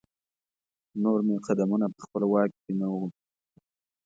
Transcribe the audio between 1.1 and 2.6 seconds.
مې قدمونه په خپل واک